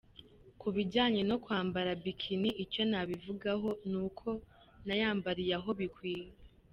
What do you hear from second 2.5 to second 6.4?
icyo nabivugaho ni uko nayambariye aho bikwiye.